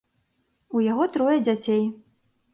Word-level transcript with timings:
У 0.77 0.81
яго 0.85 1.05
трое 1.19 1.37
дзяцей. 1.45 1.87